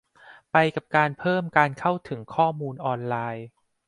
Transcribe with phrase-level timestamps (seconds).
[0.51, 3.45] ไปกับการเพิ่มการเข้าถึงข้อมูลออนไลน์?